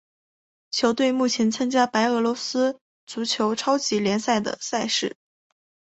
[0.71, 5.15] 球队目前参加白俄罗斯足球超级联赛的赛事。